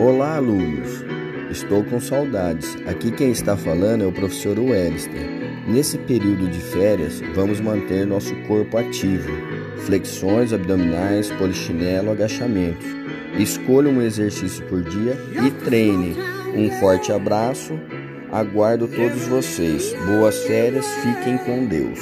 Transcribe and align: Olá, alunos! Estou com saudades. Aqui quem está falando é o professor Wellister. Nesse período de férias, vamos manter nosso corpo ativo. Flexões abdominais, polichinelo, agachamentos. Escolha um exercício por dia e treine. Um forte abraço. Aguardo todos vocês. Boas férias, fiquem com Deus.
Olá, 0.00 0.36
alunos! 0.36 1.04
Estou 1.50 1.84
com 1.84 2.00
saudades. 2.00 2.74
Aqui 2.86 3.10
quem 3.10 3.32
está 3.32 3.54
falando 3.54 4.02
é 4.02 4.06
o 4.06 4.12
professor 4.12 4.58
Wellister. 4.58 5.20
Nesse 5.68 5.98
período 5.98 6.48
de 6.48 6.58
férias, 6.58 7.20
vamos 7.34 7.60
manter 7.60 8.06
nosso 8.06 8.34
corpo 8.46 8.78
ativo. 8.78 9.28
Flexões 9.84 10.54
abdominais, 10.54 11.30
polichinelo, 11.32 12.12
agachamentos. 12.12 12.86
Escolha 13.38 13.90
um 13.90 14.00
exercício 14.00 14.64
por 14.68 14.80
dia 14.82 15.18
e 15.46 15.50
treine. 15.66 16.16
Um 16.56 16.70
forte 16.80 17.12
abraço. 17.12 17.78
Aguardo 18.32 18.88
todos 18.88 19.26
vocês. 19.26 19.92
Boas 20.06 20.38
férias, 20.44 20.86
fiquem 21.02 21.36
com 21.36 21.66
Deus. 21.66 22.00